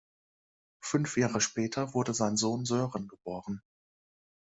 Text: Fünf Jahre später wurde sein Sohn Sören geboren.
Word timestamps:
Fünf 0.83 1.15
Jahre 1.15 1.39
später 1.41 1.93
wurde 1.93 2.15
sein 2.15 2.35
Sohn 2.35 2.65
Sören 2.65 3.07
geboren. 3.07 3.61